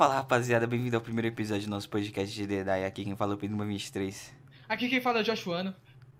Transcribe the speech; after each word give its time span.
Fala 0.00 0.14
rapaziada, 0.14 0.66
bem-vindo 0.66 0.96
ao 0.96 1.02
primeiro 1.02 1.28
episódio 1.28 1.66
do 1.66 1.70
nosso 1.70 1.86
podcast 1.90 2.34
de 2.34 2.46
Dedai. 2.46 2.86
Aqui 2.86 3.04
quem 3.04 3.14
fala 3.14 3.32
é 3.32 3.34
o 3.34 3.36
Pedro 3.36 3.58
23. 3.58 4.34
Aqui 4.66 4.88
quem 4.88 4.98
fala 4.98 5.18
é 5.18 5.20
o 5.20 5.24
Joshuano. 5.26 5.74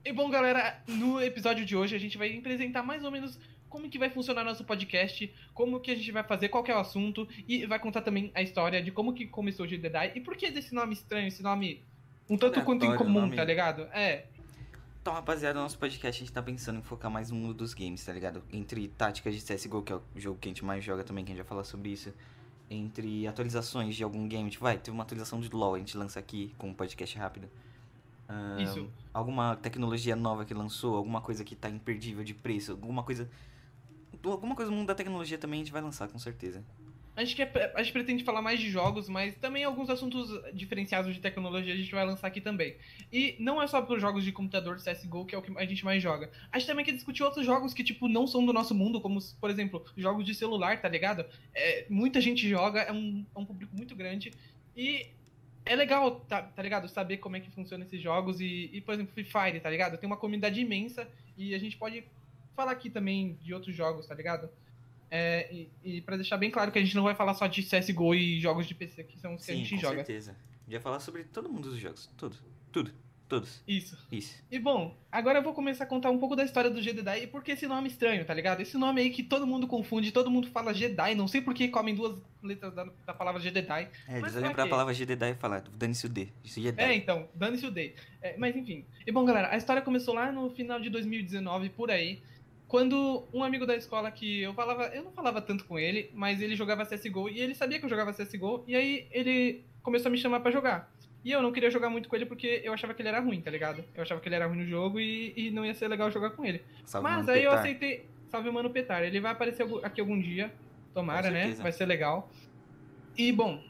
E 0.05 0.13
bom, 0.13 0.29
galera, 0.29 0.83
no 0.87 1.19
episódio 1.19 1.65
de 1.65 1.75
hoje 1.75 1.97
a 1.97 1.99
gente 1.99 2.19
vai 2.19 2.37
apresentar 2.37 2.83
mais 2.83 3.03
ou 3.03 3.11
menos 3.11 3.39
como 3.71 3.89
que 3.89 3.99
vai 3.99 4.11
funcionar 4.11 4.45
nosso 4.45 4.65
podcast, 4.65 5.35
como 5.55 5.81
que 5.81 5.93
a 5.93 5.95
gente 5.95 6.13
vai 6.13 6.23
fazer, 6.23 6.51
qual 6.51 6.63
que 6.63 6.71
é 6.71 6.77
o 6.77 6.79
assunto, 6.79 7.27
e 7.49 7.65
vai 7.65 7.79
contar 7.79 8.03
também 8.03 8.31
a 8.35 8.43
história 8.43 8.83
de 8.83 8.91
como 8.91 9.15
que 9.15 9.27
começou 9.27 9.65
o 9.65 9.67
Jedi 9.67 10.13
e 10.15 10.21
por 10.21 10.37
que 10.37 10.51
desse 10.51 10.75
nome 10.75 10.93
estranho, 10.93 11.29
esse 11.29 11.43
nome 11.43 11.83
um 12.29 12.37
tanto 12.37 12.61
quanto 12.61 12.85
incomum, 12.85 13.23
nome- 13.23 13.37
tá 13.37 13.45
ligado? 13.45 13.85
É, 13.95 14.27
Então, 15.01 15.15
rapaziada, 15.15 15.55
no 15.55 15.63
nosso 15.63 15.79
podcast 15.79 16.23
a 16.23 16.27
gente 16.27 16.35
tá 16.35 16.43
pensando 16.43 16.81
em 16.81 16.83
focar 16.83 17.11
mais 17.11 17.31
no 17.31 17.37
mundo 17.39 17.55
dos 17.55 17.73
games, 17.73 18.05
tá 18.05 18.13
ligado? 18.13 18.43
Entre 18.53 18.89
táticas 18.89 19.35
de 19.35 19.41
CSGO, 19.41 19.83
que 19.83 19.91
é 19.91 19.97
o 19.97 20.03
jogo 20.17 20.39
que 20.39 20.49
a 20.49 20.51
gente 20.51 20.67
mais 20.67 20.85
joga 20.85 21.03
também, 21.03 21.25
que 21.25 21.33
a 21.33 21.35
gente 21.35 21.43
vai 21.43 21.49
falar 21.49 21.65
sobre 21.65 21.89
isso. 21.89 22.13
Entre 22.71 23.27
atualizações 23.27 23.97
de 23.97 24.05
algum 24.05 24.29
game, 24.29 24.49
tipo, 24.49 24.63
vai, 24.63 24.79
teve 24.79 24.93
uma 24.93 25.03
atualização 25.03 25.41
de 25.41 25.51
LoL, 25.51 25.75
a 25.75 25.79
gente 25.79 25.97
lança 25.97 26.21
aqui 26.21 26.55
com 26.57 26.69
um 26.69 26.75
podcast 26.75 27.19
rápido. 27.19 27.49
Ahn, 28.29 28.63
Isso. 28.63 28.89
Alguma 29.13 29.57
tecnologia 29.57 30.15
nova 30.15 30.45
que 30.45 30.55
lançou, 30.55 30.97
alguma 30.97 31.21
coisa 31.21 31.45
que 31.45 31.57
tá 31.57 31.69
imperdível 31.69 32.23
de 32.23 32.33
preço, 32.33 32.71
alguma 32.71 33.03
coisa... 33.03 33.29
Alguma 34.23 34.55
coisa 34.55 34.71
no 34.71 34.77
mundo 34.77 34.87
da 34.87 34.95
tecnologia 34.95 35.37
também 35.37 35.61
a 35.61 35.65
gente 35.65 35.73
vai 35.73 35.83
lançar, 35.83 36.09
com 36.09 36.19
certeza. 36.19 36.63
A 37.21 37.25
gente, 37.25 37.37
quer, 37.37 37.73
a 37.75 37.83
gente 37.83 37.93
pretende 37.93 38.25
falar 38.25 38.41
mais 38.41 38.59
de 38.59 38.71
jogos, 38.71 39.07
mas 39.07 39.35
também 39.37 39.63
alguns 39.63 39.91
assuntos 39.91 40.31
diferenciados 40.55 41.15
de 41.15 41.21
tecnologia 41.21 41.75
a 41.75 41.77
gente 41.77 41.91
vai 41.91 42.05
lançar 42.05 42.27
aqui 42.27 42.41
também. 42.41 42.77
E 43.13 43.37
não 43.39 43.63
é 43.63 43.67
só 43.67 43.83
para 43.83 43.99
jogos 43.99 44.25
de 44.25 44.33
computador 44.33 44.79
CSGO, 44.79 45.27
que 45.27 45.35
é 45.35 45.39
o 45.39 45.43
que 45.43 45.53
a 45.59 45.67
gente 45.67 45.85
mais 45.85 46.03
joga. 46.03 46.31
A 46.51 46.59
gente 46.59 46.67
também 46.67 46.83
quer 46.83 46.93
discutir 46.93 47.23
outros 47.23 47.45
jogos 47.45 47.75
que, 47.75 47.85
tipo, 47.85 48.09
não 48.09 48.27
são 48.27 48.45
do 48.45 48.55
nosso 48.55 48.75
mundo, 48.75 49.03
como, 49.03 49.21
por 49.39 49.51
exemplo, 49.51 49.85
jogos 49.99 50.25
de 50.25 50.35
celular, 50.35 50.81
tá 50.81 50.89
ligado? 50.89 51.27
É, 51.55 51.85
muita 51.91 52.23
gente 52.23 52.49
joga, 52.49 52.81
é 52.81 52.93
um, 52.93 53.27
é 53.37 53.39
um 53.39 53.45
público 53.45 53.77
muito 53.77 53.95
grande. 53.95 54.33
E 54.75 55.09
é 55.67 55.77
legal, 55.77 56.21
tá, 56.21 56.41
tá 56.41 56.63
ligado? 56.63 56.89
Saber 56.89 57.19
como 57.19 57.37
é 57.37 57.41
que 57.41 57.51
funcionam 57.51 57.85
esses 57.85 58.01
jogos. 58.01 58.41
E, 58.41 58.71
e, 58.73 58.81
por 58.81 58.95
exemplo, 58.95 59.13
Free 59.13 59.25
Fire, 59.25 59.61
tá 59.61 59.69
ligado? 59.69 59.99
Tem 59.99 60.07
uma 60.07 60.17
comunidade 60.17 60.59
imensa 60.59 61.07
e 61.37 61.55
a 61.55 61.59
gente 61.59 61.77
pode 61.77 62.03
falar 62.57 62.73
aqui 62.73 62.89
também 62.89 63.39
de 63.43 63.53
outros 63.53 63.77
jogos, 63.77 64.07
tá 64.07 64.15
ligado? 64.15 64.49
É, 65.11 65.53
e, 65.53 65.71
e 65.83 66.01
para 66.01 66.17
deixar 66.17 66.37
bem 66.37 66.51
claro 66.51 66.71
que 66.71 66.79
a 66.79 66.83
gente 66.83 66.95
não 66.95 67.03
vai 67.03 67.15
falar 67.15 67.35
só 67.35 67.47
de 67.47 67.63
CSGO 67.63 68.15
e 68.15 68.41
jogos 68.41 68.67
de 68.67 68.75
PC, 68.75 69.05
que 69.05 69.19
são 69.19 69.35
os 69.35 69.45
que 69.45 69.51
a 69.51 69.55
gente 69.55 69.75
com 69.75 69.81
joga. 69.81 69.97
certeza. 69.97 70.33
A 70.33 70.63
gente 70.65 70.73
vai 70.73 70.81
falar 70.81 71.01
sobre 71.01 71.25
todo 71.25 71.49
mundo 71.49 71.71
dos 71.71 71.79
jogos. 71.79 72.09
Tudo. 72.17 72.37
Tudo. 72.71 72.93
Todos. 73.31 73.63
Isso. 73.67 73.97
Isso. 74.11 74.43
E 74.51 74.59
bom, 74.59 74.93
agora 75.11 75.39
eu 75.39 75.43
vou 75.43 75.55
começar 75.55 75.85
a 75.85 75.87
contar 75.87 76.11
um 76.11 76.19
pouco 76.19 76.35
da 76.35 76.43
história 76.45 76.69
do 76.69 76.83
Jedi 76.83 77.23
e 77.23 77.27
por 77.29 77.45
que 77.45 77.53
esse 77.53 77.65
nome 77.65 77.87
estranho, 77.87 78.25
tá 78.25 78.35
ligado? 78.35 78.61
Esse 78.61 78.77
nome 78.77 79.01
aí 79.01 79.09
que 79.09 79.23
todo 79.23 79.47
mundo 79.47 79.69
confunde, 79.69 80.11
todo 80.11 80.29
mundo 80.29 80.49
fala 80.49 80.75
Jedi, 80.75 81.15
não 81.15 81.29
sei 81.29 81.41
por 81.41 81.55
que 81.55 81.69
comem 81.69 81.95
duas 81.95 82.21
letras 82.43 82.75
da, 82.75 82.89
da 83.07 83.15
palavra 83.15 83.41
Jedi. 83.41 83.89
É, 84.09 84.19
eles 84.19 84.35
olham 84.35 84.53
pra 84.53 84.65
quê? 84.65 84.71
palavra 84.71 84.93
Jedi 84.93 85.31
e 85.31 85.35
falam, 85.37 85.63
dane-se 85.77 86.07
o 86.07 86.09
D. 86.09 86.27
Isso 86.43 86.61
Jedi. 86.61 86.83
É, 86.83 86.93
então, 86.93 87.29
dane-se 87.33 87.65
o 87.65 87.71
day. 87.71 87.95
É, 88.21 88.37
mas 88.37 88.57
enfim. 88.57 88.85
E 89.07 89.13
bom, 89.13 89.25
galera, 89.25 89.55
a 89.55 89.57
história 89.57 89.81
começou 89.81 90.13
lá 90.13 90.33
no 90.33 90.51
final 90.51 90.81
de 90.81 90.91
2019, 90.91 91.69
por 91.69 91.89
aí, 91.89 92.21
quando 92.71 93.27
um 93.35 93.43
amigo 93.43 93.67
da 93.67 93.75
escola 93.75 94.13
que 94.13 94.43
eu 94.43 94.55
falava, 94.55 94.85
eu 94.95 95.03
não 95.03 95.11
falava 95.11 95.43
tanto 95.43 95.65
com 95.65 95.77
ele, 95.77 96.09
mas 96.15 96.41
ele 96.41 96.55
jogava 96.55 96.87
CSGO 96.87 97.29
e 97.29 97.41
ele 97.41 97.53
sabia 97.53 97.81
que 97.81 97.85
eu 97.85 97.89
jogava 97.91 98.13
CSGO, 98.13 98.63
e 98.65 98.77
aí 98.77 99.09
ele 99.11 99.65
começou 99.83 100.09
a 100.09 100.13
me 100.13 100.17
chamar 100.17 100.39
pra 100.39 100.53
jogar. 100.53 100.89
E 101.25 101.33
eu 101.33 101.43
não 101.43 101.51
queria 101.51 101.69
jogar 101.69 101.91
muito 101.91 102.09
com 102.09 102.15
ele 102.15 102.27
porque 102.27 102.61
eu 102.63 102.73
achava 102.73 102.95
que 102.95 103.03
ele 103.03 103.09
era 103.09 103.19
ruim, 103.19 103.41
tá 103.41 103.51
ligado? 103.51 103.85
Eu 103.93 104.03
achava 104.03 104.21
que 104.21 104.29
ele 104.29 104.37
era 104.37 104.47
ruim 104.47 104.59
no 104.59 104.65
jogo 104.65 105.01
e, 105.01 105.33
e 105.37 105.51
não 105.51 105.67
ia 105.67 105.75
ser 105.75 105.89
legal 105.89 106.13
jogar 106.13 106.31
com 106.31 106.45
ele. 106.45 106.63
Salve, 106.85 107.09
Mas 107.09 107.29
aí 107.29 107.43
eu 107.43 107.51
Petar. 107.51 107.59
aceitei. 107.59 108.07
Salve 108.29 108.49
o 108.49 108.53
Mano 108.53 108.71
Petar. 108.71 109.03
Ele 109.03 109.19
vai 109.19 109.33
aparecer 109.33 109.67
aqui 109.83 110.01
algum 110.01 110.19
dia. 110.19 110.55
Tomara, 110.95 111.29
né? 111.29 111.53
Vai 111.59 111.73
ser 111.73 111.87
legal. 111.87 112.31
E 113.19 113.33
bom. 113.33 113.61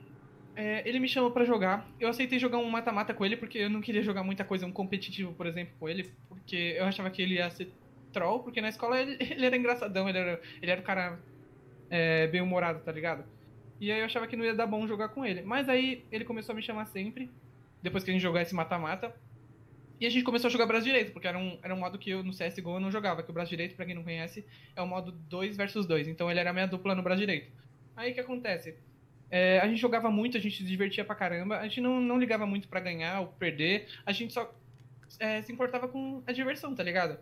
é, 0.54 0.86
ele 0.86 1.00
me 1.00 1.08
chamou 1.08 1.30
pra 1.30 1.44
jogar. 1.46 1.88
Eu 1.98 2.10
aceitei 2.10 2.38
jogar 2.38 2.58
um 2.58 2.68
mata-mata 2.68 3.14
com 3.14 3.24
ele 3.24 3.36
porque 3.36 3.56
eu 3.56 3.70
não 3.70 3.80
queria 3.80 4.02
jogar 4.02 4.22
muita 4.22 4.44
coisa, 4.44 4.66
um 4.66 4.70
competitivo, 4.70 5.32
por 5.32 5.46
exemplo, 5.46 5.72
com 5.80 5.88
ele. 5.88 6.12
Porque 6.28 6.74
eu 6.76 6.84
achava 6.84 7.10
que 7.10 7.22
ele 7.22 7.36
ia 7.36 7.48
ser 7.50 7.72
troll, 8.12 8.40
porque 8.40 8.60
na 8.60 8.68
escola 8.68 9.00
ele, 9.00 9.16
ele 9.20 9.46
era 9.46 9.56
engraçadão, 9.56 10.08
ele 10.08 10.18
era, 10.18 10.40
ele 10.60 10.70
era 10.70 10.80
o 10.80 10.84
cara 10.84 11.18
é, 11.88 12.26
bem 12.28 12.40
humorado, 12.40 12.80
tá 12.80 12.92
ligado? 12.92 13.24
E 13.80 13.90
aí 13.90 14.00
eu 14.00 14.04
achava 14.04 14.26
que 14.26 14.36
não 14.36 14.44
ia 14.44 14.54
dar 14.54 14.66
bom 14.66 14.86
jogar 14.86 15.08
com 15.08 15.24
ele. 15.24 15.42
Mas 15.42 15.68
aí 15.68 16.04
ele 16.12 16.24
começou 16.24 16.52
a 16.52 16.56
me 16.56 16.62
chamar 16.62 16.84
sempre, 16.86 17.30
depois 17.82 18.04
que 18.04 18.10
a 18.10 18.12
gente 18.12 18.22
jogar 18.22 18.42
esse 18.42 18.54
mata-mata. 18.54 19.14
E 19.98 20.06
a 20.06 20.10
gente 20.10 20.24
começou 20.24 20.48
a 20.48 20.50
jogar 20.50 20.66
braço 20.66 20.84
direito, 20.84 21.12
porque 21.12 21.28
era 21.28 21.38
um, 21.38 21.58
era 21.62 21.74
um 21.74 21.78
modo 21.78 21.98
que 21.98 22.10
eu 22.10 22.22
no 22.22 22.32
CSGO 22.32 22.76
eu 22.76 22.80
não 22.80 22.90
jogava, 22.90 23.22
que 23.22 23.30
o 23.30 23.34
braço 23.34 23.50
direito, 23.50 23.76
pra 23.76 23.84
quem 23.84 23.94
não 23.94 24.02
conhece, 24.02 24.46
é 24.74 24.80
o 24.80 24.86
modo 24.86 25.12
2 25.12 25.56
versus 25.56 25.86
2. 25.86 26.08
Então 26.08 26.30
ele 26.30 26.40
era 26.40 26.50
a 26.50 26.52
minha 26.52 26.66
dupla 26.66 26.94
no 26.94 27.02
braço 27.02 27.20
direito. 27.20 27.52
Aí 27.96 28.12
o 28.12 28.14
que 28.14 28.20
acontece? 28.20 28.77
É, 29.30 29.60
a 29.60 29.68
gente 29.68 29.78
jogava 29.78 30.10
muito, 30.10 30.36
a 30.36 30.40
gente 30.40 30.56
se 30.56 30.64
divertia 30.64 31.04
pra 31.04 31.14
caramba, 31.14 31.58
a 31.58 31.64
gente 31.64 31.80
não, 31.80 32.00
não 32.00 32.18
ligava 32.18 32.46
muito 32.46 32.66
pra 32.66 32.80
ganhar 32.80 33.20
ou 33.20 33.28
perder, 33.28 33.88
a 34.04 34.10
gente 34.10 34.32
só 34.32 34.52
é, 35.18 35.40
se 35.42 35.52
importava 35.52 35.86
com 35.86 36.22
a 36.27 36.32
diversão, 36.32 36.74
tá 36.74 36.82
ligado? 36.82 37.18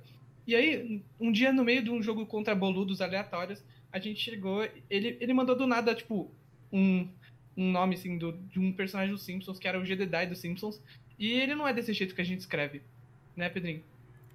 E 0.48 0.56
aí, 0.56 1.04
um 1.20 1.30
dia 1.30 1.52
no 1.52 1.62
meio 1.62 1.82
de 1.82 1.90
um 1.90 2.02
jogo 2.02 2.24
contra 2.24 2.54
boludos 2.54 3.02
aleatórios, 3.02 3.62
a 3.92 3.98
gente 3.98 4.18
chegou, 4.18 4.66
ele, 4.88 5.18
ele 5.20 5.34
mandou 5.34 5.54
do 5.54 5.66
nada, 5.66 5.94
tipo, 5.94 6.32
um, 6.72 7.06
um 7.54 7.70
nome 7.70 7.96
assim 7.96 8.16
do, 8.16 8.32
de 8.32 8.58
um 8.58 8.72
personagem 8.72 9.12
dos 9.12 9.22
Simpsons, 9.22 9.58
que 9.58 9.68
era 9.68 9.78
o 9.78 9.84
Jedediah 9.84 10.24
dos 10.24 10.38
Simpsons, 10.38 10.80
e 11.18 11.32
ele 11.32 11.54
não 11.54 11.68
é 11.68 11.74
desse 11.74 11.92
jeito 11.92 12.14
que 12.14 12.22
a 12.22 12.24
gente 12.24 12.40
escreve, 12.40 12.80
né, 13.36 13.50
Pedrinho? 13.50 13.82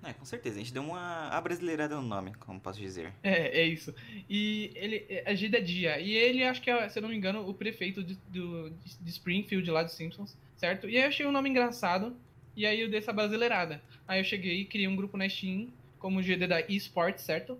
É, 0.04 0.14
com 0.14 0.24
certeza. 0.24 0.58
A 0.58 0.60
gente 0.60 0.72
deu 0.72 0.84
uma 0.84 1.30
abrasileirada 1.30 1.96
no 1.96 2.04
nome, 2.04 2.32
como 2.36 2.60
posso 2.60 2.80
dizer. 2.80 3.12
É, 3.24 3.62
é 3.62 3.66
isso. 3.66 3.92
E 4.30 4.70
ele 4.76 5.08
é 5.10 5.36
Jedediah, 5.36 5.98
e 5.98 6.16
ele 6.16 6.44
acho 6.44 6.62
que 6.62 6.70
é, 6.70 6.88
se 6.90 7.00
eu 7.00 7.02
não 7.02 7.10
me 7.10 7.16
engano, 7.16 7.50
o 7.50 7.56
prefeito 7.56 8.04
de, 8.04 8.14
do, 8.30 8.70
de 8.70 9.10
Springfield 9.10 9.68
lá 9.72 9.82
dos 9.82 9.94
Simpsons, 9.94 10.38
certo? 10.58 10.88
E 10.88 10.96
aí 10.96 11.06
eu 11.06 11.08
achei 11.08 11.26
um 11.26 11.32
nome 11.32 11.50
engraçado, 11.50 12.16
e 12.56 12.68
aí 12.68 12.82
eu 12.82 12.88
dei 12.88 13.00
essa 13.00 13.12
brasileirada. 13.12 13.82
Aí 14.08 14.20
eu 14.20 14.24
cheguei 14.24 14.60
e 14.62 14.66
criei 14.66 14.88
um 14.88 14.96
grupo 14.96 15.18
na 15.18 15.28
Steam, 15.28 15.70
como 16.04 16.22
Jedediah 16.22 16.66
Esports, 16.68 17.24
certo? 17.24 17.58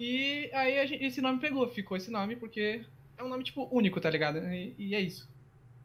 E 0.00 0.48
aí 0.54 0.86
gente- 0.86 1.04
esse 1.04 1.20
nome 1.20 1.38
pegou, 1.38 1.68
ficou 1.68 1.94
esse 1.94 2.10
nome, 2.10 2.36
porque 2.36 2.80
é 3.18 3.22
um 3.22 3.28
nome, 3.28 3.44
tipo, 3.44 3.68
único, 3.70 4.00
tá 4.00 4.08
ligado? 4.08 4.38
E, 4.38 4.74
e 4.78 4.94
é 4.94 5.00
isso. 5.00 5.28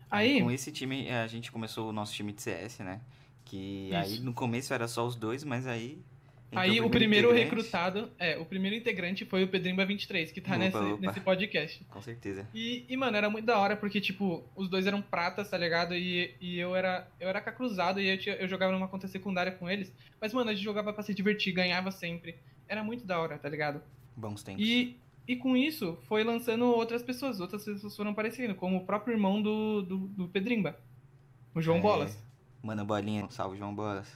Aí, 0.10 0.42
Com 0.42 0.50
esse 0.50 0.72
time, 0.72 1.06
é, 1.06 1.18
a 1.20 1.28
gente 1.28 1.52
começou 1.52 1.90
o 1.90 1.92
nosso 1.92 2.14
time 2.14 2.32
de 2.32 2.42
CS, 2.42 2.80
né? 2.82 3.02
Que 3.44 3.94
aí 3.94 4.14
Isso. 4.14 4.24
no 4.24 4.34
começo 4.34 4.74
era 4.74 4.88
só 4.88 5.06
os 5.06 5.18
dois, 5.18 5.44
mas 5.44 5.68
aí. 5.68 6.00
Entrou 6.52 6.62
aí 6.64 6.82
o 6.82 6.90
primeiro 6.90 7.32
recrutado, 7.32 8.12
é, 8.18 8.38
o 8.38 8.46
primeiro 8.46 8.76
integrante 8.76 9.26
foi 9.26 9.44
o 9.44 9.48
Pedrimba 9.48 9.86
23, 9.86 10.32
que 10.32 10.40
tá 10.42 10.52
Opa, 10.52 10.58
nesse, 10.58 10.78
opa. 10.78 10.98
nesse 11.08 11.20
podcast. 11.20 11.84
Com 11.90 12.02
certeza. 12.02 12.48
E, 12.54 12.86
e, 12.88 12.96
mano, 12.98 13.18
era 13.18 13.30
muito 13.30 13.46
da 13.46 13.58
hora, 13.60 13.76
porque, 13.76 14.00
tipo, 14.00 14.44
os 14.56 14.70
dois 14.70 14.88
eram 14.88 15.02
pratas, 15.02 15.50
tá 15.50 15.58
ligado? 15.58 15.94
E, 15.96 16.34
e 16.40 16.58
eu 16.58 16.76
era 16.76 17.08
eu 17.20 17.28
era 17.30 17.42
cruzado 17.42 18.00
e 18.00 18.08
eu, 18.10 18.18
tinha- 18.18 18.36
eu 18.36 18.48
jogava 18.48 18.72
numa 18.72 18.88
conta 18.88 19.08
secundária 19.08 19.52
com 19.52 19.70
eles. 19.70 19.92
Mas, 20.22 20.34
mano, 20.34 20.50
a 20.50 20.54
gente 20.54 20.64
jogava 20.64 20.94
pra 20.94 21.04
se 21.04 21.14
divertir, 21.14 21.54
ganhava 21.54 21.92
sempre. 21.92 22.36
Era 22.68 22.84
muito 22.84 23.06
da 23.06 23.20
hora, 23.20 23.38
tá 23.38 23.48
ligado? 23.50 23.82
Bons 24.16 24.42
tempos. 24.44 24.64
E, 24.66 24.98
e 25.28 25.36
com 25.36 25.56
isso, 25.58 25.98
foi 26.04 26.24
lançando 26.24 26.66
outras 26.66 27.04
pessoas. 27.04 27.40
Outras 27.40 27.64
pessoas 27.66 27.96
foram 27.96 28.12
aparecendo, 28.12 28.56
como 28.56 28.78
o 28.78 28.86
próprio 28.86 29.14
irmão 29.14 29.42
do, 29.42 29.82
do, 29.82 29.98
do 30.08 30.28
Pedrimba, 30.30 30.80
o 31.54 31.62
João 31.62 31.78
É. 31.78 31.82
Bolas. 31.82 32.24
Mano, 32.64 32.86
bolinha. 32.86 33.28
Salve, 33.30 33.58
João 33.58 33.76
Bolas. 33.76 34.08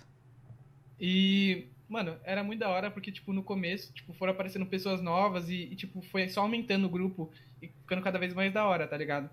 E, 1.00 1.68
mano, 1.92 2.18
era 2.24 2.44
muito 2.44 2.60
da 2.60 2.70
hora 2.70 2.90
porque, 2.90 3.12
tipo, 3.12 3.34
no 3.34 3.44
começo, 3.44 3.94
tipo, 3.94 4.14
foram 4.14 4.34
aparecendo 4.34 4.66
pessoas 4.66 5.02
novas 5.02 5.50
e, 5.50 5.64
e, 5.72 5.76
tipo, 5.76 6.02
foi 6.02 6.28
só 6.30 6.42
aumentando 6.42 6.86
o 6.86 6.90
grupo 6.90 7.32
e 7.62 7.68
ficando 7.68 8.02
cada 8.02 8.18
vez 8.18 8.34
mais 8.34 8.54
da 8.54 8.66
hora, 8.66 8.88
tá 8.88 8.98
ligado? 8.98 9.30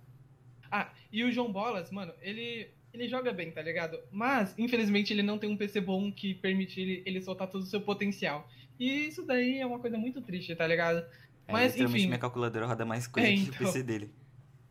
Ah, 0.71 0.91
e 1.13 1.25
o 1.25 1.31
João 1.33 1.51
Bolas, 1.53 1.91
mano, 1.91 2.13
ele, 2.21 2.69
ele 2.93 3.09
joga 3.09 3.33
bem, 3.33 3.51
tá 3.51 3.63
ligado? 3.63 3.99
Mas, 4.11 4.55
infelizmente, 4.59 5.13
ele 5.13 5.23
não 5.23 5.39
tem 5.39 5.49
um 5.49 5.57
PC 5.57 5.81
bom 5.81 6.11
que 6.13 6.35
permite 6.35 6.81
ele, 6.81 7.03
ele 7.07 7.23
soltar 7.23 7.49
todo 7.49 7.63
o 7.63 7.67
seu 7.67 7.81
potencial. 7.81 8.49
E 8.79 9.07
isso 9.07 9.25
daí 9.25 9.59
é 9.59 9.67
uma 9.67 9.79
coisa 9.79 9.97
muito 9.97 10.21
triste, 10.21 10.55
tá 10.55 10.67
ligado? 10.67 10.99
É, 11.47 11.53
Mas, 11.53 11.77
enfim. 11.77 12.07
minha 12.07 12.19
calculadora 12.19 12.67
roda 12.67 12.85
mais 12.85 13.07
coisa 13.07 13.29
É, 13.29 13.33
que 13.33 13.43
então. 13.43 13.55
o 13.55 13.59
PC 13.59 13.83
dele. 13.83 14.11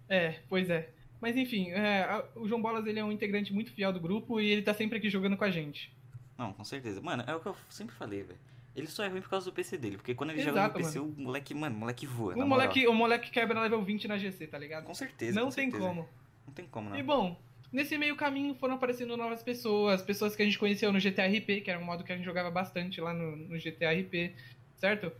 É, 0.07 0.35
pois 0.47 0.69
é. 0.69 0.89
Mas 1.19 1.35
enfim, 1.35 1.71
é, 1.71 2.23
o 2.35 2.47
João 2.47 2.61
Bolas 2.61 2.85
ele 2.85 2.99
é 2.99 3.03
um 3.03 3.11
integrante 3.11 3.51
muito 3.51 3.71
fiel 3.71 3.91
do 3.91 3.99
grupo 3.99 4.39
e 4.39 4.49
ele 4.49 4.61
tá 4.61 4.73
sempre 4.73 4.97
aqui 4.99 5.09
jogando 5.09 5.35
com 5.35 5.43
a 5.43 5.49
gente. 5.49 5.91
Não, 6.37 6.53
com 6.53 6.63
certeza. 6.63 7.01
Mano, 7.01 7.23
é 7.25 7.35
o 7.35 7.39
que 7.39 7.47
eu 7.47 7.55
sempre 7.69 7.95
falei, 7.95 8.23
velho. 8.23 8.39
Ele 8.75 8.85
só 8.87 9.03
é 9.03 9.07
ruim 9.07 9.21
por 9.21 9.29
causa 9.29 9.45
do 9.49 9.53
PC 9.53 9.75
dele. 9.77 9.97
Porque 9.97 10.13
quando 10.13 10.29
ele 10.29 10.39
joga 10.39 10.51
Exato, 10.51 10.77
no 10.79 10.85
PC, 10.85 10.99
o 10.99 11.05
moleque, 11.17 11.53
mano, 11.55 11.75
o 11.75 11.79
moleque 11.79 12.05
voa. 12.05 12.33
O 12.33 12.37
na 12.37 12.45
moral. 12.45 12.67
moleque, 12.67 12.87
o 12.87 12.93
moleque 12.93 13.31
quebra 13.31 13.59
level 13.59 13.81
20 13.81 14.07
na 14.07 14.17
GC, 14.17 14.45
tá 14.47 14.57
ligado? 14.59 14.83
Com 14.85 14.93
certeza. 14.93 15.39
não 15.39 15.47
com 15.47 15.55
tem 15.55 15.71
certeza. 15.71 15.87
como. 15.87 16.09
Não 16.45 16.53
tem 16.53 16.65
como, 16.67 16.89
não. 16.91 16.97
E 16.97 17.01
bom, 17.01 17.39
nesse 17.71 17.97
meio 17.97 18.15
caminho 18.15 18.53
foram 18.53 18.75
aparecendo 18.75 19.17
novas 19.17 19.41
pessoas, 19.41 20.03
pessoas 20.03 20.35
que 20.35 20.43
a 20.43 20.45
gente 20.45 20.59
conheceu 20.59 20.93
no 20.93 20.99
GTRP, 20.99 21.61
que 21.61 21.71
era 21.71 21.79
um 21.79 21.83
modo 21.83 22.03
que 22.03 22.13
a 22.13 22.15
gente 22.15 22.25
jogava 22.25 22.51
bastante 22.51 23.01
lá 23.01 23.13
no, 23.15 23.35
no 23.35 23.57
GTRP, 23.57 24.35
certo? 24.75 25.11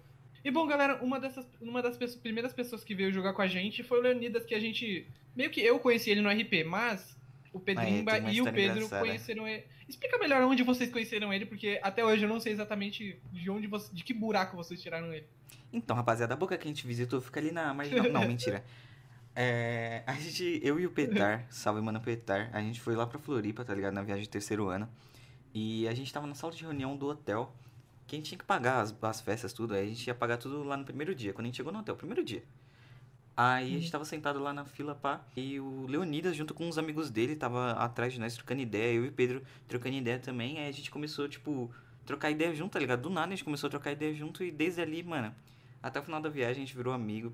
E 0.46 0.52
bom, 0.52 0.68
galera, 0.68 1.04
uma 1.04 1.20
dessas 1.20 1.46
uma 1.60 1.82
das 1.82 1.98
pessoas- 1.98 2.22
primeiras 2.22 2.54
pessoas 2.54 2.84
que 2.84 2.94
veio 2.94 3.12
jogar 3.12 3.34
com 3.34 3.42
a 3.42 3.48
gente 3.48 3.82
foi 3.84 3.98
o 3.98 4.02
Leonidas, 4.04 4.46
que 4.46 4.54
a 4.54 4.60
gente. 4.60 5.08
Meio 5.36 5.50
que 5.50 5.62
eu 5.62 5.80
conheci 5.80 6.12
ele 6.12 6.22
no 6.22 6.30
RP, 6.30 6.64
mas 6.64 7.17
o 7.58 8.02
uma 8.20 8.32
e 8.32 8.42
o 8.42 8.46
Pedro 8.46 8.78
engraçada. 8.78 9.06
conheceram 9.06 9.48
ele. 9.48 9.66
Explica 9.88 10.18
melhor 10.18 10.42
onde 10.44 10.64
vocês 10.64 10.92
conheceram 10.92 11.34
ele, 11.34 11.46
porque 11.46 11.80
até 11.82 12.04
hoje 12.04 12.24
eu 12.24 12.30
não 12.30 12.40
sei 12.40 12.54
exatamente 12.54 13.20
de 13.32 13.50
onde 13.50 13.68
você, 13.68 13.94
de 13.94 14.04
que 14.04 14.14
buraco 14.14 14.56
vocês 14.56 14.82
tiraram 14.82 15.14
ele. 15.14 15.26
Então, 15.72 15.96
rapaziada, 15.96 16.34
a 16.34 16.38
boca 16.38 16.58
que 16.58 16.66
a 16.66 16.68
gente 16.68 16.86
visitou 16.86 17.22
fica 17.22 17.40
ali 17.40 17.52
na 17.52 17.74
marginal. 17.74 18.10
Não, 18.12 18.22
mentira. 18.28 18.64
É, 19.36 20.04
a 20.08 20.14
gente, 20.14 20.60
eu 20.64 20.80
e 20.80 20.86
o 20.86 20.92
Petar, 20.92 21.46
salve 21.50 21.80
mano 21.80 22.02
Petar, 22.02 22.50
a 22.54 22.60
gente 22.60 22.82
foi 22.82 22.96
lá 22.96 23.06
pra 23.06 23.20
Floripa, 23.20 23.64
tá 23.64 23.74
ligado? 23.74 23.94
Na 23.94 24.02
viagem 24.02 24.24
de 24.24 24.30
terceiro 24.30 24.68
ano. 24.68 24.90
E 25.54 25.88
a 25.88 25.94
gente 25.94 26.12
tava 26.12 26.26
na 26.26 26.36
sala 26.36 26.52
de 26.54 26.64
reunião 26.64 26.98
do 26.98 27.08
hotel, 27.08 27.54
que 28.06 28.16
a 28.16 28.18
gente 28.18 28.30
tinha 28.30 28.38
que 28.38 28.46
pagar 28.46 28.82
as, 28.82 28.96
as 29.04 29.22
festas, 29.22 29.54
tudo. 29.54 29.74
Aí 29.74 29.86
a 29.86 29.88
gente 29.88 30.08
ia 30.08 30.16
pagar 30.16 30.38
tudo 30.38 30.64
lá 30.64 30.76
no 30.76 30.84
primeiro 30.84 31.14
dia, 31.14 31.34
quando 31.34 31.46
a 31.46 31.48
gente 31.48 31.58
chegou 31.58 31.72
no 31.72 31.80
hotel, 31.80 31.96
primeiro 31.96 32.24
dia. 32.24 32.44
Aí 33.40 33.76
a 33.76 33.80
gente 33.80 33.92
tava 33.92 34.04
sentado 34.04 34.40
lá 34.40 34.52
na 34.52 34.66
fila, 34.66 34.96
pá, 34.96 35.22
e 35.36 35.60
o 35.60 35.86
Leonidas, 35.88 36.36
junto 36.36 36.56
com 36.56 36.68
uns 36.68 36.80
amigos 36.80 37.12
dele, 37.12 37.36
tava 37.36 37.74
atrás 37.74 38.12
de 38.12 38.20
nós 38.20 38.34
trocando 38.34 38.62
ideia, 38.62 38.96
eu 38.96 39.06
e 39.06 39.10
o 39.10 39.12
Pedro 39.12 39.44
trocando 39.68 39.96
ideia 39.96 40.18
também. 40.18 40.58
Aí 40.58 40.68
a 40.68 40.72
gente 40.72 40.90
começou, 40.90 41.30
tipo, 41.30 41.70
trocar 42.04 42.32
ideia 42.32 42.52
junto, 42.56 42.72
tá 42.72 42.80
ligado? 42.80 43.04
Do 43.04 43.12
nada 43.12 43.28
a 43.28 43.30
gente 43.30 43.44
começou 43.44 43.68
a 43.68 43.70
trocar 43.70 43.92
ideia 43.92 44.12
junto 44.12 44.44
e 44.44 44.50
desde 44.50 44.82
ali, 44.82 45.04
mano, 45.04 45.32
até 45.84 46.00
o 46.00 46.04
final 46.04 46.20
da 46.20 46.30
viagem 46.30 46.64
a 46.64 46.66
gente 46.66 46.76
virou 46.76 46.92
amigo, 46.92 47.32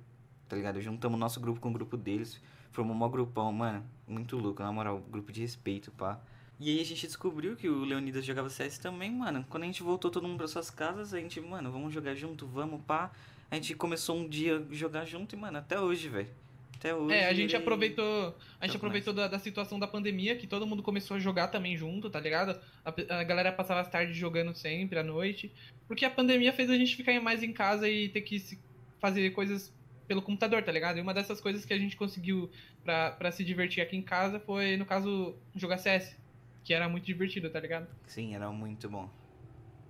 tá 0.50 0.58
ligado? 0.58 0.82
Juntamos 0.82 1.18
nosso 1.18 1.40
grupo 1.40 1.62
com 1.62 1.70
o 1.70 1.72
grupo 1.74 1.96
deles, 1.96 2.42
formou 2.74 2.94
um 2.94 3.00
maior 3.00 3.10
grupão, 3.10 3.54
mano, 3.54 3.82
muito 4.06 4.36
louco, 4.36 4.62
na 4.62 4.74
moral, 4.74 5.00
grupo 5.10 5.32
de 5.32 5.40
respeito, 5.40 5.90
pá. 5.92 6.20
E 6.64 6.70
aí 6.70 6.80
a 6.82 6.86
gente 6.86 7.06
descobriu 7.06 7.58
que 7.58 7.68
o 7.68 7.84
Leonidas 7.84 8.24
jogava 8.24 8.50
CS 8.50 8.78
também, 8.78 9.12
mano. 9.12 9.46
Quando 9.50 9.64
a 9.64 9.66
gente 9.66 9.84
voltou 9.84 10.10
todo 10.10 10.26
mundo 10.26 10.38
para 10.38 10.48
suas 10.48 10.70
casas, 10.70 11.14
a 11.14 11.20
gente, 11.20 11.42
mano, 11.42 11.70
vamos 11.72 11.94
jogar 11.94 12.16
junto, 12.16 12.48
vamos, 12.48 12.82
pá. 12.86 13.12
A 13.52 13.56
gente 13.56 13.76
começou 13.76 14.16
um 14.18 14.28
dia 14.28 14.58
a 14.58 14.74
jogar 14.74 15.04
junto 15.06 15.36
e, 15.36 15.38
mano, 15.38 15.58
até 15.58 15.78
hoje, 15.80 16.08
velho. 16.08 16.30
Até 16.76 16.96
hoje. 16.96 17.14
É, 17.16 17.28
a 17.28 17.34
gente 17.34 17.54
aproveitou. 17.54 18.38
A 18.62 18.66
gente 18.66 18.74
Tá 18.74 18.78
aproveitou 18.78 19.14
da, 19.14 19.28
da 19.28 19.40
situação 19.40 19.78
da 19.78 19.88
pandemia, 19.88 20.38
que 20.38 20.48
todo 20.48 20.66
mundo 20.66 20.82
começou 20.82 21.18
a 21.18 21.20
jogar 21.20 21.50
também 21.50 21.76
junto, 21.76 22.10
tá 22.10 22.20
ligado? 22.20 22.58
A, 22.86 23.20
a 23.20 23.24
galera 23.24 23.52
passava 23.52 23.82
as 23.82 23.90
tardes 23.90 24.16
jogando 24.16 24.56
sempre, 24.56 24.98
à 24.98 25.04
noite. 25.04 25.52
Porque 25.86 26.06
a 26.06 26.10
pandemia 26.10 26.54
fez 26.54 26.70
a 26.70 26.78
gente 26.78 26.96
ficar 26.96 27.20
mais 27.20 27.44
em 27.44 27.52
casa 27.52 27.90
e 27.90 28.08
ter 28.08 28.22
que 28.22 28.40
se- 28.40 28.60
fazer 29.02 29.30
coisas 29.32 29.74
pelo 30.08 30.22
computador, 30.22 30.64
tá 30.64 30.72
ligado? 30.72 30.98
E 30.98 31.02
uma 31.02 31.14
dessas 31.14 31.42
coisas 31.42 31.66
que 31.66 31.74
a 31.74 31.78
gente 31.78 31.96
conseguiu 31.98 32.50
pra 32.84 33.32
se 33.32 33.44
divertir 33.44 33.82
aqui 33.82 33.98
em 33.98 34.02
casa 34.02 34.40
foi, 34.40 34.78
no 34.78 34.86
caso, 34.86 35.36
jogar 35.56 35.78
CS. 35.78 36.23
Que 36.64 36.74
era 36.74 36.88
muito 36.88 37.06
divertido, 37.06 37.50
tá 37.50 37.60
ligado? 37.60 37.88
Sim, 38.08 38.36
era 38.36 38.50
muito 38.52 38.90
bom. 38.90 39.10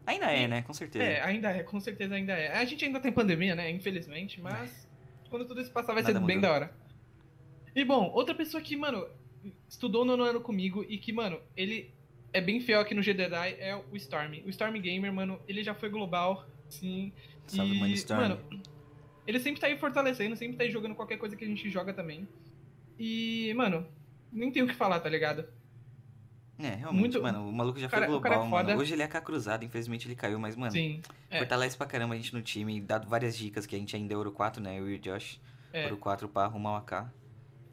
Ainda 0.06 0.32
é, 0.34 0.44
E- 0.44 0.48
né? 0.48 0.62
Com 0.64 0.74
certeza. 0.74 1.04
É, 1.06 1.22
ainda 1.22 1.50
é, 1.52 1.64
com 1.64 1.80
certeza 1.80 2.16
ainda 2.16 2.34
é. 2.34 2.52
A 2.58 2.66
gente 2.66 2.84
ainda 2.84 3.00
tem 3.00 3.12
pandemia, 3.12 3.56
né? 3.56 3.70
Infelizmente, 3.70 4.42
mas 4.42 4.88
quando 5.30 5.46
tudo 5.46 5.62
isso 5.62 5.72
passar 5.72 5.94
vai 5.94 6.04
Nada 6.04 6.20
ser 6.20 6.26
bem 6.26 6.38
mudou. 6.38 6.50
da 6.50 6.56
hora. 6.56 6.74
E 7.76 7.84
bom, 7.86 8.10
outra 8.14 8.36
pessoa 8.36 8.62
que, 8.62 8.76
mano, 8.76 9.08
estudou 9.70 10.04
no 10.06 10.22
ano 10.22 10.42
comigo 10.42 10.86
e 10.88 10.98
que, 10.98 11.12
mano, 11.14 11.40
ele 11.56 11.92
é 12.32 12.42
bem 12.42 12.60
fiel 12.60 12.80
aqui 12.82 12.94
no 12.94 13.02
GDDI 13.02 13.56
é 13.60 13.76
o 13.92 13.96
Storm. 13.96 14.42
O 14.46 14.50
Storm 14.50 14.74
Gamer, 14.80 15.14
mano, 15.14 15.40
ele 15.48 15.64
já 15.64 15.74
foi 15.74 15.90
global, 15.90 16.46
sim. 16.70 17.12
Salve, 17.48 17.76
e, 17.76 17.80
mano, 17.80 17.94
Storm. 17.94 18.22
mano, 18.22 18.40
ele 19.26 19.40
sempre 19.40 19.62
tá 19.62 19.68
aí 19.68 19.78
fortalecendo, 19.78 20.36
sempre 20.36 20.58
tá 20.58 20.64
aí 20.64 20.72
jogando 20.72 20.96
qualquer 20.96 21.18
coisa 21.18 21.36
que 21.36 21.44
a 21.46 21.48
gente 21.48 21.70
joga 21.70 21.94
também. 21.94 22.28
E, 23.00 23.54
mano, 23.56 23.88
nem 24.32 24.52
tem 24.52 24.62
o 24.64 24.68
que 24.68 24.74
falar, 24.76 25.00
tá 25.00 25.10
ligado? 25.10 25.48
É, 26.60 26.76
realmente, 26.76 27.00
muito- 27.00 27.22
mano, 27.22 27.50
o 27.50 27.52
maluco 27.52 27.80
já 27.80 27.90
cara- 27.90 28.06
foi 28.06 28.16
é 28.16 28.20
global, 28.20 28.46
mano. 28.48 28.68
foda. 28.68 28.78
Hoje 28.78 28.94
ele 28.94 29.02
é 29.02 29.06
AK 29.06 29.22
cruzado, 29.22 29.66
infelizmente 29.66 30.08
ele 30.08 30.16
caiu, 30.16 30.38
mas, 30.40 30.56
mano, 30.56 30.72
Sim. 30.72 31.02
é. 31.30 31.40
fortalece 31.40 31.76
pra 31.76 31.88
caramba 31.88 32.14
a 32.14 32.18
gente 32.18 32.34
no 32.34 32.42
time, 32.42 32.80
dado 32.80 33.08
várias 33.10 33.36
dicas 33.36 33.66
que 33.66 33.76
a 33.76 33.80
gente 33.80 33.96
ainda 33.96 34.14
é 34.14 34.18
Ouro 34.18 34.32
4, 34.32 34.62
né? 34.62 34.80
Eu 34.80 34.90
e 34.90 34.96
o 34.96 35.00
Josh. 35.00 35.42
É. 35.74 35.86
Ouro 35.86 35.98
4 35.98 36.30
pra 36.30 36.44
arrumar 36.44 36.74
o 36.74 36.76
AK. 36.76 37.12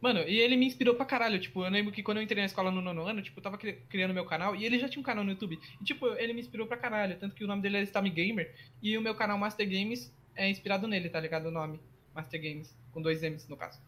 Mano, 0.00 0.20
e 0.20 0.38
ele 0.40 0.56
me 0.56 0.64
inspirou 0.64 0.94
pra 0.94 1.04
caralho. 1.04 1.38
Tipo, 1.38 1.62
eu 1.62 1.70
lembro 1.70 1.92
que 1.92 2.02
quando 2.02 2.16
eu 2.16 2.22
entrei 2.22 2.40
na 2.40 2.46
escola 2.46 2.70
no 2.70 2.80
nono 2.80 3.02
ano, 3.02 3.20
tipo, 3.20 3.38
eu 3.38 3.42
tava 3.42 3.58
cri- 3.58 3.82
criando 3.90 4.14
meu 4.14 4.24
canal 4.24 4.56
e 4.56 4.64
ele 4.64 4.78
já 4.78 4.88
tinha 4.88 4.98
um 4.98 5.04
canal 5.04 5.22
no 5.22 5.30
YouTube. 5.30 5.60
E, 5.78 5.84
tipo, 5.84 6.06
ele 6.14 6.32
me 6.32 6.40
inspirou 6.40 6.66
pra 6.66 6.78
caralho. 6.78 7.18
Tanto 7.18 7.34
que 7.36 7.44
o 7.44 7.46
nome 7.46 7.60
dele 7.60 7.76
é 7.76 7.82
Storm 7.82 8.08
Gamer 8.08 8.54
e 8.82 8.96
o 8.96 9.02
meu 9.02 9.14
canal 9.14 9.36
Master 9.36 9.68
Games 9.68 10.10
é 10.34 10.48
inspirado 10.48 10.88
nele, 10.88 11.10
tá 11.10 11.20
ligado? 11.20 11.48
O 11.48 11.50
nome. 11.50 11.78
Master 12.14 12.40
Games, 12.40 12.74
com 12.92 13.02
dois 13.02 13.22
M's 13.22 13.46
no 13.46 13.58
caso. 13.58 13.78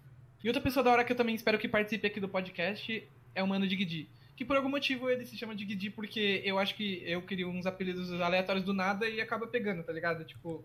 E 0.44 0.48
outra 0.48 0.60
pessoa 0.60 0.84
da 0.84 0.92
hora 0.92 1.02
que 1.02 1.12
eu 1.12 1.16
também 1.16 1.34
espero 1.34 1.58
que 1.58 1.66
participe 1.66 2.06
aqui 2.06 2.20
do 2.20 2.28
podcast 2.28 3.08
é 3.34 3.42
o 3.42 3.48
Mano 3.48 3.66
Digidi. 3.66 4.10
Que 4.36 4.44
por 4.44 4.56
algum 4.56 4.68
motivo 4.68 5.10
ele 5.10 5.24
se 5.26 5.36
chama 5.36 5.54
Digidi 5.54 5.90
porque 5.90 6.40
eu 6.44 6.58
acho 6.58 6.74
que 6.74 7.02
eu 7.06 7.20
crio 7.22 7.48
uns 7.50 7.66
apelidos 7.66 8.10
aleatórios 8.20 8.64
do 8.64 8.72
nada 8.72 9.08
e 9.08 9.20
acaba 9.20 9.46
pegando, 9.46 9.82
tá 9.82 9.92
ligado? 9.92 10.24
Tipo, 10.24 10.64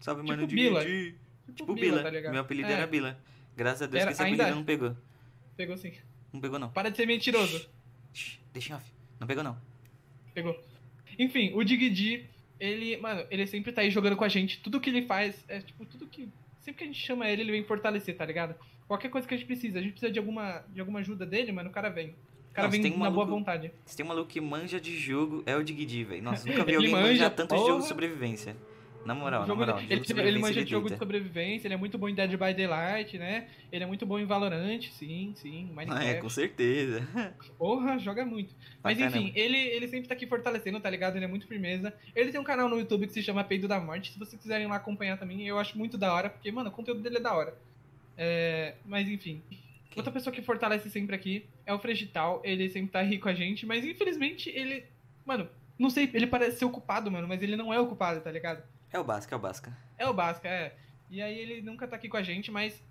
Salve, 0.00 0.20
Tipo 0.22 0.32
mano, 0.32 0.46
de 0.46 0.54
Bila. 0.54 0.84
Didi. 0.84 1.14
tipo, 1.46 1.52
Tipo 1.54 1.74
Bila, 1.74 2.02
Bila. 2.02 2.22
tá? 2.22 2.30
Meu 2.30 2.40
apelido 2.42 2.68
É, 2.68 2.72
era 2.72 2.86
Bila. 2.86 3.18
Graças 3.56 3.82
a 3.82 3.86
Deus 3.86 4.02
Era- 4.02 4.10
que 4.10 4.12
esse 4.14 4.22
apelido 4.22 4.54
não 4.54 4.64
pegou. 4.64 4.96
Pegou 5.56 5.76
sim. 5.76 5.92
Não 6.32 6.40
pegou, 6.40 6.58
não. 6.58 6.70
Para 6.70 6.90
de 6.90 6.96
ser 6.96 7.06
mentiroso. 7.06 7.68
Deixa 8.52 8.72
em 8.72 8.76
off. 8.76 8.84
Não 9.18 9.26
pegou, 9.26 9.42
não. 9.42 9.58
Pegou. 10.34 10.56
Enfim, 11.18 11.52
o 11.54 11.64
Digidi, 11.64 12.26
ele, 12.60 12.96
mano, 12.98 13.26
ele 13.30 13.46
sempre 13.46 13.72
tá 13.72 13.80
aí 13.80 13.90
jogando 13.90 14.14
com 14.16 14.24
a 14.24 14.28
gente. 14.28 14.60
Tudo 14.60 14.78
que 14.80 14.90
ele 14.90 15.06
faz 15.06 15.44
é, 15.48 15.60
tipo, 15.60 15.84
tudo 15.86 16.06
que. 16.06 16.28
Sempre 16.60 16.78
que 16.78 16.84
a 16.84 16.86
gente 16.86 17.00
chama 17.00 17.28
ele, 17.28 17.42
ele 17.42 17.52
vem 17.52 17.64
fortalecer, 17.64 18.14
tá 18.16 18.24
ligado? 18.26 18.54
Qualquer 18.86 19.10
coisa 19.10 19.26
que 19.26 19.34
a 19.34 19.36
gente 19.36 19.46
precisa. 19.46 19.78
A 19.78 19.82
gente 19.82 19.92
precisa 19.92 20.12
de 20.12 20.18
alguma, 20.18 20.62
de 20.68 20.78
alguma 20.80 21.00
ajuda 21.00 21.24
dele, 21.26 21.50
mano, 21.50 21.70
o 21.70 21.72
cara 21.72 21.88
vem. 21.88 22.14
O 22.50 22.54
cara 22.54 22.66
Não, 22.68 22.72
vem 22.72 22.96
na 22.98 23.10
boa 23.10 23.24
vontade. 23.26 23.70
Se 23.84 23.96
tem 23.96 24.04
um 24.04 24.08
maluco 24.08 24.28
que 24.28 24.40
manja 24.40 24.80
de 24.80 24.96
jogo, 24.98 25.42
é 25.46 25.54
o 25.56 25.62
Digidi, 25.62 26.02
velho. 26.04 26.22
Nossa, 26.22 26.48
nunca 26.48 26.64
vi 26.64 26.74
alguém 26.74 26.90
manja, 26.90 27.06
manjar 27.06 27.30
tanto 27.30 27.50
de 27.54 27.56
jogo 27.56 27.68
porra. 27.70 27.82
de 27.82 27.88
sobrevivência. 27.88 28.56
Na 29.04 29.14
moral, 29.14 29.42
na 29.42 29.46
Jogo- 29.46 29.60
moral. 29.60 29.80
ele, 29.88 30.02
ele 30.28 30.38
manja 30.38 30.62
de 30.62 30.70
jogo 30.70 30.90
de 30.90 30.98
sobrevivência, 30.98 31.66
ele 31.66 31.72
é 31.72 31.76
muito 31.78 31.96
bom 31.96 32.10
em 32.10 32.14
Dead 32.14 32.30
by 32.32 32.52
Daylight, 32.52 33.16
né? 33.16 33.48
Ele 33.72 33.84
é 33.84 33.86
muito 33.86 34.04
bom 34.04 34.18
em 34.18 34.26
Valorant, 34.26 34.82
sim, 34.90 35.32
sim, 35.34 35.70
Ah, 35.70 35.82
é, 35.82 35.86
Minecraft. 35.86 36.20
com 36.20 36.28
certeza. 36.28 37.08
Porra, 37.56 37.98
joga 37.98 38.26
muito. 38.26 38.54
Mas 38.82 38.98
enfim, 39.00 39.32
ele, 39.34 39.56
ele 39.56 39.88
sempre 39.88 40.08
tá 40.08 40.14
aqui 40.14 40.26
fortalecendo, 40.26 40.78
tá 40.80 40.90
ligado? 40.90 41.16
Ele 41.16 41.24
é 41.24 41.28
muito 41.28 41.46
firmeza. 41.46 41.94
Ele 42.14 42.30
tem 42.32 42.40
um 42.40 42.44
canal 42.44 42.68
no 42.68 42.78
YouTube 42.78 43.06
que 43.06 43.12
se 43.14 43.22
chama 43.22 43.42
Peido 43.44 43.66
da 43.66 43.80
Morte. 43.80 44.12
Se 44.12 44.18
vocês 44.18 44.42
quiserem 44.42 44.66
lá 44.66 44.76
acompanhar 44.76 45.16
também, 45.16 45.46
eu 45.46 45.58
acho 45.58 45.78
muito 45.78 45.96
da 45.96 46.12
hora, 46.12 46.28
porque, 46.28 46.50
mano, 46.52 46.68
o 46.68 46.72
conteúdo 46.72 47.00
dele 47.00 47.16
é 47.16 47.20
da 47.20 47.32
hora. 47.34 47.56
É, 48.16 48.74
mas 48.84 49.08
enfim. 49.08 49.40
Quem? 49.90 49.98
Outra 50.00 50.12
pessoa 50.12 50.34
que 50.34 50.42
fortalece 50.42 50.90
sempre 50.90 51.14
aqui 51.16 51.46
é 51.64 51.72
o 51.72 51.78
Fregital. 51.78 52.40
Ele 52.44 52.68
sempre 52.68 52.90
tá 52.90 53.00
aí 53.00 53.18
com 53.18 53.28
a 53.28 53.34
gente, 53.34 53.64
mas 53.66 53.84
infelizmente 53.84 54.50
ele. 54.50 54.84
Mano, 55.24 55.48
não 55.78 55.90
sei, 55.90 56.10
ele 56.12 56.26
parece 56.26 56.58
ser 56.58 56.64
ocupado, 56.64 57.10
mano, 57.10 57.26
mas 57.28 57.42
ele 57.42 57.56
não 57.56 57.72
é 57.72 57.78
ocupado, 57.80 58.20
tá 58.20 58.30
ligado? 58.30 58.62
É 58.92 58.98
o 58.98 59.04
Basca, 59.04 59.34
é 59.34 59.36
o 59.36 59.40
Basca. 59.40 59.76
É 59.98 60.06
o 60.08 60.14
Basca, 60.14 60.48
é. 60.48 60.74
E 61.10 61.22
aí 61.22 61.38
ele 61.38 61.62
nunca 61.62 61.86
tá 61.86 61.96
aqui 61.96 62.08
com 62.08 62.16
a 62.16 62.22
gente, 62.22 62.50
mas 62.50 62.82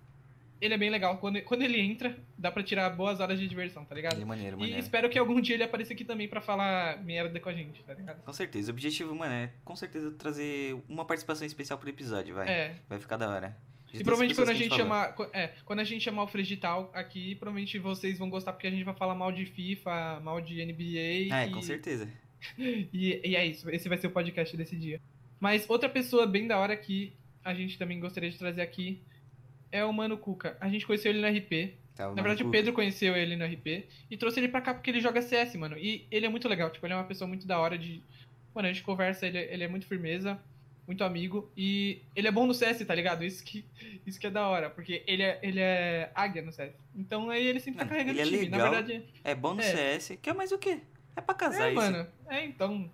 ele 0.60 0.74
é 0.74 0.78
bem 0.78 0.90
legal. 0.90 1.18
Quando, 1.18 1.40
quando 1.42 1.62
ele 1.62 1.80
entra, 1.80 2.16
dá 2.36 2.50
pra 2.50 2.62
tirar 2.62 2.90
boas 2.90 3.20
horas 3.20 3.38
de 3.38 3.46
diversão, 3.46 3.84
tá 3.84 3.94
ligado? 3.94 4.14
Ele 4.14 4.22
é 4.22 4.24
maneiro, 4.24 4.56
E 4.56 4.60
maneiro. 4.60 4.80
espero 4.80 5.08
que 5.08 5.18
algum 5.18 5.40
dia 5.40 5.54
ele 5.54 5.62
apareça 5.64 5.92
aqui 5.92 6.04
também 6.04 6.26
pra 6.28 6.40
falar 6.40 7.02
merda 7.04 7.38
com 7.38 7.48
a 7.48 7.52
gente, 7.52 7.82
tá 7.84 7.94
ligado? 7.94 8.22
Com 8.22 8.32
certeza. 8.32 8.70
O 8.70 8.74
objetivo, 8.74 9.14
mano, 9.14 9.32
é 9.34 9.50
com 9.64 9.76
certeza 9.76 10.10
trazer 10.12 10.76
uma 10.88 11.04
participação 11.04 11.46
especial 11.46 11.78
pro 11.78 11.88
episódio, 11.88 12.34
vai. 12.34 12.48
É. 12.48 12.74
Vai 12.88 12.98
ficar 12.98 13.16
da 13.16 13.28
hora. 13.28 13.56
E 13.92 14.04
provavelmente 14.04 14.34
quando 14.34 14.50
a 14.50 14.54
gente 14.54 14.76
chamar. 14.76 15.14
É, 15.32 15.48
quando 15.64 15.80
a 15.80 15.84
gente 15.84 16.02
chamar 16.02 16.24
o 16.24 16.26
Fregital 16.26 16.90
aqui, 16.94 17.34
provavelmente 17.34 17.78
vocês 17.78 18.18
vão 18.18 18.28
gostar 18.28 18.52
porque 18.52 18.66
a 18.66 18.70
gente 18.70 18.84
vai 18.84 18.94
falar 18.94 19.14
mal 19.14 19.32
de 19.32 19.46
FIFA, 19.46 20.20
mal 20.20 20.40
de 20.40 20.64
NBA. 20.64 21.34
É, 21.34 21.46
e, 21.46 21.50
com 21.50 21.62
certeza. 21.62 22.08
E, 22.56 23.20
e 23.24 23.34
é 23.34 23.44
isso, 23.44 23.68
esse 23.68 23.88
vai 23.88 23.98
ser 23.98 24.06
o 24.06 24.10
podcast 24.12 24.56
desse 24.56 24.76
dia. 24.76 25.00
Mas 25.40 25.68
outra 25.68 25.88
pessoa 25.88 26.24
bem 26.24 26.46
da 26.46 26.56
hora 26.56 26.76
que 26.76 27.12
a 27.44 27.52
gente 27.52 27.76
também 27.76 27.98
gostaria 27.98 28.30
de 28.30 28.38
trazer 28.38 28.60
aqui 28.60 29.02
é 29.70 29.84
o 29.84 29.92
Mano 29.92 30.16
Cuca. 30.16 30.56
A 30.60 30.68
gente 30.68 30.86
conheceu 30.86 31.10
ele 31.10 31.20
no 31.20 31.26
RP. 31.26 31.74
Tá, 31.94 32.06
Na 32.08 32.22
verdade, 32.22 32.44
o 32.44 32.50
Pedro 32.50 32.72
conheceu 32.72 33.16
ele 33.16 33.34
no 33.34 33.44
RP 33.44 33.88
e 34.08 34.16
trouxe 34.16 34.38
ele 34.38 34.48
pra 34.48 34.60
cá 34.60 34.72
porque 34.72 34.88
ele 34.88 35.00
joga 35.00 35.20
CS, 35.20 35.56
mano. 35.56 35.76
E 35.76 36.06
ele 36.10 36.26
é 36.26 36.28
muito 36.28 36.48
legal, 36.48 36.70
tipo, 36.70 36.86
ele 36.86 36.92
é 36.92 36.96
uma 36.96 37.04
pessoa 37.04 37.26
muito 37.26 37.46
da 37.46 37.58
hora 37.58 37.76
de. 37.76 38.02
Mano, 38.54 38.68
a 38.68 38.72
gente 38.72 38.84
conversa, 38.84 39.26
ele, 39.26 39.38
ele 39.38 39.64
é 39.64 39.68
muito 39.68 39.86
firmeza, 39.86 40.40
muito 40.88 41.04
amigo. 41.04 41.48
E 41.56 42.00
ele 42.16 42.26
é 42.26 42.30
bom 42.32 42.46
no 42.46 42.54
CS, 42.54 42.84
tá 42.84 42.94
ligado? 42.94 43.22
Isso 43.22 43.44
que, 43.44 43.64
isso 44.04 44.18
que 44.18 44.26
é 44.26 44.30
da 44.30 44.48
hora, 44.48 44.70
porque 44.70 45.04
ele 45.06 45.22
é, 45.22 45.38
ele 45.42 45.60
é 45.60 46.10
águia 46.14 46.42
no 46.42 46.50
CS. 46.50 46.72
Então 46.96 47.30
aí 47.30 47.46
ele 47.46 47.60
sempre 47.60 47.78
tá 47.78 47.84
Mano, 47.84 47.96
carregando 47.96 48.18
ele 48.18 48.34
é 48.36 48.38
time. 48.40 48.50
Na 48.50 48.56
legal. 48.56 48.72
verdade. 48.72 49.04
É 49.22 49.34
bom 49.34 49.54
no 49.54 49.60
É. 49.60 49.98
CS. 50.00 50.18
Quer 50.20 50.34
mais 50.34 50.50
o 50.50 50.58
quê? 50.58 50.80
É 51.14 51.20
pra 51.20 51.34
casar 51.34 51.66
É, 51.68 51.72
isso. 51.72 51.76
mano. 51.76 52.06
É, 52.28 52.44
então. 52.44 52.90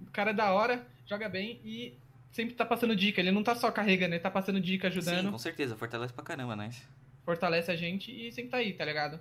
O 0.00 0.10
cara 0.10 0.30
é 0.30 0.34
da 0.34 0.52
hora, 0.52 0.84
joga 1.06 1.28
bem 1.28 1.60
e 1.64 1.94
sempre 2.32 2.54
tá 2.54 2.64
passando 2.64 2.96
dica. 2.96 3.20
Ele 3.20 3.30
não 3.30 3.42
tá 3.42 3.54
só 3.54 3.70
carregando, 3.70 4.14
ele 4.14 4.20
tá 4.22 4.30
passando 4.30 4.60
dica, 4.60 4.88
ajudando. 4.88 5.26
Sim, 5.26 5.30
com 5.30 5.38
certeza. 5.38 5.76
Fortalece 5.76 6.12
pra 6.12 6.24
caramba, 6.24 6.56
né? 6.56 6.70
fortalece 7.24 7.70
a 7.70 7.76
gente 7.76 8.12
e 8.12 8.30
sempre 8.32 8.50
tá 8.50 8.58
aí, 8.58 8.74
tá 8.74 8.84
ligado? 8.84 9.18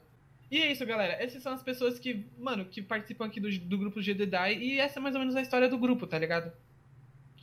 E 0.52 0.62
é 0.62 0.70
isso, 0.72 0.86
galera. 0.86 1.14
Essas 1.24 1.42
são 1.42 1.54
as 1.54 1.64
pessoas 1.64 1.98
que, 1.98 2.26
mano, 2.38 2.66
que 2.66 2.82
participam 2.82 3.26
aqui 3.26 3.40
do, 3.40 3.50
do 3.60 3.78
grupo 3.78 4.02
GDDI 4.02 4.58
e 4.60 4.78
essa 4.80 5.00
é 5.00 5.02
mais 5.02 5.16
ou 5.16 5.20
menos 5.22 5.36
a 5.38 5.42
história 5.42 5.70
do 5.70 5.78
grupo, 5.78 6.06
tá 6.06 6.20
ligado? 6.20 6.52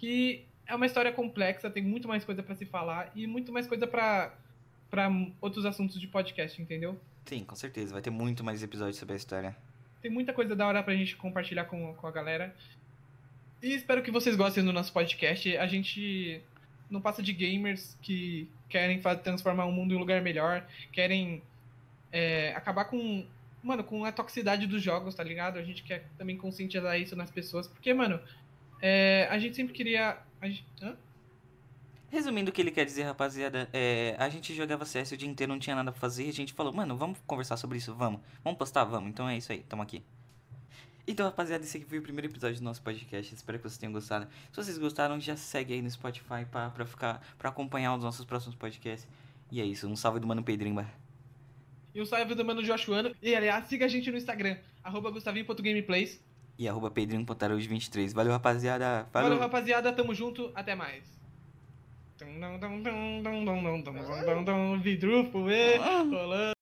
Que 0.00 0.46
é 0.66 0.74
uma 0.74 0.86
história 0.86 1.12
complexa, 1.12 1.68
tem 1.68 1.82
muito 1.82 2.08
mais 2.08 2.24
coisa 2.24 2.42
pra 2.42 2.54
se 2.54 2.64
falar 2.64 3.12
e 3.14 3.26
muito 3.26 3.52
mais 3.52 3.66
coisa 3.66 3.86
pra 3.86 4.32
para 4.90 5.08
outros 5.40 5.64
assuntos 5.64 6.00
de 6.00 6.08
podcast, 6.08 6.60
entendeu? 6.60 6.98
Sim, 7.24 7.44
com 7.44 7.54
certeza. 7.54 7.92
Vai 7.92 8.02
ter 8.02 8.10
muito 8.10 8.42
mais 8.42 8.60
episódios 8.60 8.96
sobre 8.96 9.12
a 9.12 9.16
história. 9.16 9.56
Tem 10.02 10.10
muita 10.10 10.32
coisa 10.32 10.56
da 10.56 10.66
hora 10.66 10.82
pra 10.82 10.96
gente 10.96 11.14
compartilhar 11.14 11.66
com, 11.66 11.94
com 11.94 12.06
a 12.08 12.10
galera. 12.10 12.52
E 13.62 13.72
espero 13.72 14.02
que 14.02 14.10
vocês 14.10 14.34
gostem 14.34 14.64
do 14.64 14.72
nosso 14.72 14.92
podcast. 14.92 15.56
A 15.58 15.66
gente 15.68 16.42
não 16.90 17.00
passa 17.00 17.22
de 17.22 17.32
gamers 17.32 17.96
que 18.02 18.48
querem 18.68 19.00
transformar 19.22 19.66
o 19.66 19.70
mundo 19.70 19.92
em 19.92 19.96
um 19.96 20.00
lugar 20.00 20.20
melhor, 20.22 20.66
querem 20.90 21.40
é, 22.10 22.52
acabar 22.56 22.86
com, 22.86 23.24
mano, 23.62 23.84
com 23.84 24.04
a 24.04 24.10
toxicidade 24.10 24.66
dos 24.66 24.82
jogos, 24.82 25.14
tá 25.14 25.22
ligado? 25.22 25.58
A 25.58 25.62
gente 25.62 25.84
quer 25.84 26.04
também 26.18 26.36
conscientizar 26.36 26.98
isso 26.98 27.14
nas 27.14 27.30
pessoas, 27.30 27.68
porque, 27.68 27.94
mano, 27.94 28.18
é, 28.80 29.28
a 29.30 29.38
gente 29.38 29.56
sempre 29.56 29.72
queria. 29.72 30.18
gente-? 30.42 30.64
Resumindo 32.10 32.50
o 32.50 32.52
que 32.52 32.60
ele 32.60 32.72
quer 32.72 32.84
dizer, 32.84 33.04
rapaziada, 33.04 33.68
é, 33.72 34.16
a 34.18 34.28
gente 34.28 34.52
jogava 34.52 34.84
CS 34.84 35.12
o 35.12 35.16
dia 35.16 35.28
inteiro, 35.28 35.52
não 35.52 35.60
tinha 35.60 35.76
nada 35.76 35.92
pra 35.92 36.00
fazer, 36.00 36.26
e 36.26 36.28
a 36.28 36.32
gente 36.32 36.52
falou, 36.52 36.72
mano, 36.72 36.96
vamos 36.96 37.18
conversar 37.24 37.56
sobre 37.56 37.78
isso, 37.78 37.94
vamos. 37.94 38.20
Vamos 38.42 38.58
postar? 38.58 38.82
Vamos. 38.82 39.10
Então 39.10 39.28
é 39.28 39.36
isso 39.36 39.52
aí, 39.52 39.60
tamo 39.68 39.82
aqui. 39.82 40.02
Então, 41.06 41.24
rapaziada, 41.24 41.62
esse 41.64 41.76
aqui 41.76 41.86
foi 41.86 41.98
o 41.98 42.02
primeiro 42.02 42.26
episódio 42.26 42.58
do 42.58 42.64
nosso 42.64 42.82
podcast. 42.82 43.32
Espero 43.32 43.58
que 43.58 43.68
vocês 43.68 43.78
tenham 43.78 43.92
gostado. 43.92 44.26
Se 44.50 44.56
vocês 44.56 44.76
gostaram, 44.76 45.20
já 45.20 45.36
segue 45.36 45.74
aí 45.74 45.82
no 45.82 45.90
Spotify 45.90 46.44
pra, 46.50 46.70
pra, 46.70 46.84
ficar, 46.84 47.20
pra 47.38 47.48
acompanhar 47.48 47.94
os 47.94 48.02
nossos 48.02 48.24
próximos 48.24 48.56
podcasts. 48.56 49.08
E 49.50 49.60
é 49.60 49.64
isso, 49.64 49.88
um 49.88 49.96
salve 49.96 50.18
do 50.18 50.26
Mano 50.26 50.42
Pedrimba. 50.42 50.88
E 51.94 52.00
um 52.00 52.04
salve 52.06 52.34
do 52.34 52.44
Mano 52.44 52.64
Joshuano. 52.64 53.14
E, 53.22 53.34
aliás, 53.34 53.66
siga 53.66 53.86
a 53.86 53.88
gente 53.88 54.10
no 54.10 54.16
Instagram, 54.16 54.56
arroba 54.82 55.10
gustavinho.gameplays. 55.10 56.20
E 56.60 56.68
arroba 56.68 56.90
pedrinho.araújo23. 56.90 58.12
Valeu, 58.12 58.32
rapaziada. 58.32 59.08
Valeu, 59.10 59.30
Falou. 59.30 59.38
rapaziada. 59.38 59.90
Tamo 59.94 60.14
junto. 60.14 60.52
Até 60.54 60.74
mais. 60.74 61.18
Vidrufo, 64.78 65.50
e 65.50 65.78
rolando. 65.78 66.52